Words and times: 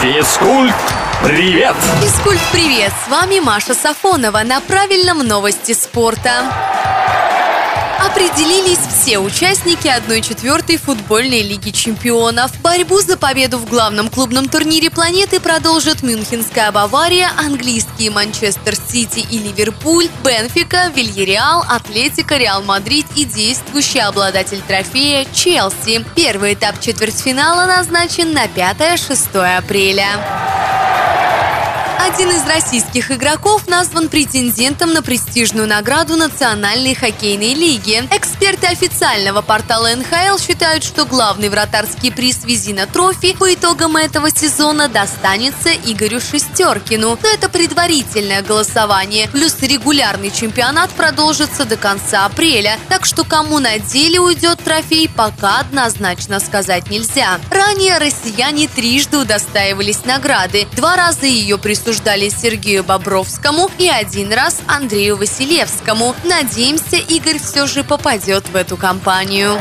Физкульт, 0.00 0.74
привет! 1.22 1.76
Физкульт, 2.00 2.40
привет! 2.52 2.90
С 3.04 3.10
вами 3.10 3.38
Маша 3.38 3.74
Сафонова 3.74 4.40
на 4.44 4.62
правильном 4.62 5.18
новости 5.18 5.72
спорта. 5.72 6.50
Определились 8.30 8.78
все 8.78 9.18
участники 9.18 9.88
1-4 9.88 10.78
футбольной 10.78 11.42
лиги 11.42 11.70
чемпионов. 11.70 12.52
Борьбу 12.60 13.00
за 13.00 13.16
победу 13.16 13.58
в 13.58 13.68
главном 13.68 14.08
клубном 14.08 14.48
турнире 14.48 14.88
планеты 14.88 15.40
продолжат 15.40 16.04
Мюнхенская 16.04 16.70
Бавария, 16.70 17.30
английские 17.36 18.12
Манчестер 18.12 18.76
Сити 18.76 19.26
и 19.30 19.38
Ливерпуль, 19.38 20.08
Бенфика, 20.24 20.92
Вильяреал, 20.94 21.64
Атлетико, 21.68 22.36
Реал 22.36 22.62
Мадрид 22.62 23.06
и 23.16 23.24
действующий 23.24 23.98
обладатель 23.98 24.62
трофея 24.66 25.26
Челси. 25.32 26.04
Первый 26.14 26.54
этап 26.54 26.80
четвертьфинала 26.80 27.66
назначен 27.66 28.32
на 28.32 28.44
5-6 28.46 29.58
апреля. 29.58 30.49
Один 32.12 32.30
из 32.30 32.44
российских 32.44 33.12
игроков 33.12 33.68
назван 33.68 34.08
претендентом 34.08 34.92
на 34.92 35.00
престижную 35.00 35.68
награду 35.68 36.16
Национальной 36.16 36.92
хоккейной 36.92 37.54
лиги. 37.54 38.02
Эксперты 38.10 38.66
официального 38.66 39.42
портала 39.42 39.94
НХЛ 39.94 40.36
считают, 40.44 40.82
что 40.82 41.06
главный 41.06 41.48
вратарский 41.50 42.10
приз 42.10 42.44
Визина 42.44 42.88
Трофи 42.88 43.36
по 43.36 43.54
итогам 43.54 43.96
этого 43.96 44.28
сезона 44.30 44.88
достанется 44.88 45.70
Игорю 45.72 46.20
Шестеркину. 46.20 47.16
Но 47.22 47.28
это 47.28 47.48
предварительное 47.48 48.42
голосование. 48.42 49.28
Плюс 49.28 49.56
регулярный 49.60 50.32
чемпионат 50.32 50.90
продолжится 50.90 51.64
до 51.64 51.76
конца 51.76 52.24
апреля. 52.24 52.76
Так 52.88 53.06
что 53.06 53.22
кому 53.22 53.60
на 53.60 53.78
деле 53.78 54.18
уйдет 54.18 54.58
трофей, 54.64 55.08
пока 55.08 55.60
однозначно 55.60 56.40
сказать 56.40 56.90
нельзя. 56.90 57.38
Ранее 57.52 57.98
россияне 57.98 58.66
трижды 58.66 59.18
удостаивались 59.18 60.04
награды. 60.04 60.66
Два 60.74 60.96
раза 60.96 61.26
ее 61.26 61.56
присутствовали 61.56 61.99
присуждали 62.00 62.28
Сергею 62.30 62.82
Бобровскому 62.82 63.70
и 63.78 63.88
один 63.88 64.32
раз 64.32 64.60
Андрею 64.66 65.16
Василевскому. 65.16 66.14
Надеемся, 66.24 66.96
Игорь 66.96 67.38
все 67.38 67.66
же 67.66 67.84
попадет 67.84 68.48
в 68.48 68.56
эту 68.56 68.76
компанию. 68.76 69.60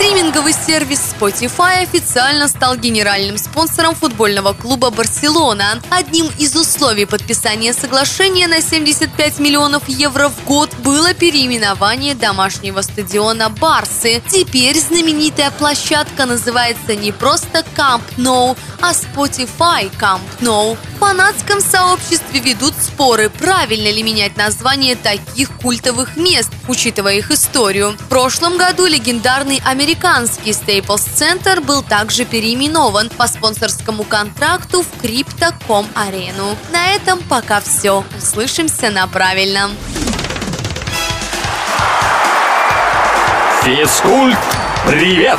Стриминговый 0.00 0.54
сервис 0.54 1.14
Spotify 1.14 1.82
официально 1.82 2.48
стал 2.48 2.74
генеральным 2.74 3.36
спонсором 3.36 3.94
футбольного 3.94 4.54
клуба 4.54 4.88
«Барселона». 4.88 5.78
Одним 5.90 6.26
из 6.38 6.56
условий 6.56 7.04
подписания 7.04 7.74
соглашения 7.74 8.48
на 8.48 8.62
75 8.62 9.38
миллионов 9.40 9.86
евро 9.90 10.30
в 10.30 10.42
год 10.46 10.74
было 10.78 11.12
переименование 11.12 12.14
домашнего 12.14 12.80
стадиона 12.80 13.50
«Барсы». 13.50 14.22
Теперь 14.26 14.80
знаменитая 14.80 15.50
площадка 15.50 16.24
называется 16.24 16.96
не 16.96 17.12
просто 17.12 17.62
Camp 17.76 18.00
Nou, 18.16 18.56
а 18.80 18.92
Spotify 18.92 19.90
Camp 20.00 20.22
Nou. 20.40 20.78
Фанатском 21.00 21.62
сообществе 21.62 22.40
ведут 22.40 22.74
споры, 22.74 23.30
правильно 23.30 23.90
ли 23.90 24.02
менять 24.02 24.36
название 24.36 24.96
таких 24.96 25.50
культовых 25.50 26.18
мест, 26.18 26.50
учитывая 26.68 27.14
их 27.14 27.30
историю. 27.30 27.92
В 27.98 28.08
прошлом 28.08 28.58
году 28.58 28.84
легендарный 28.84 29.62
американский 29.64 30.50
Staples 30.50 31.08
Center 31.16 31.62
был 31.62 31.82
также 31.82 32.26
переименован 32.26 33.08
по 33.08 33.26
спонсорскому 33.26 34.04
контракту 34.04 34.82
в 34.82 35.02
Crypto.com 35.02 35.88
арену. 35.94 36.54
На 36.70 36.90
этом 36.90 37.20
пока 37.22 37.62
все. 37.62 38.04
Услышимся 38.18 38.90
на 38.90 39.06
правильном. 39.06 39.70
Физкульт, 43.64 44.38
привет! 44.86 45.38